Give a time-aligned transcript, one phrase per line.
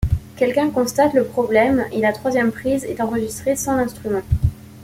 [0.35, 4.23] Quelqu'un constate le problème et la troisième prise est enregistrée sans l'instrument.